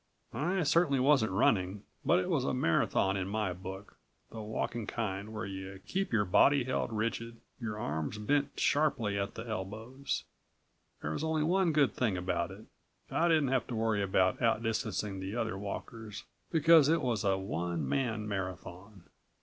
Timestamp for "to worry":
13.67-14.01